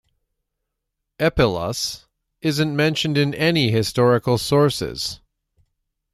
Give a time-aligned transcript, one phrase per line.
[1.19, 2.07] Eppillus
[2.41, 5.19] isn't mentioned in any historical sources.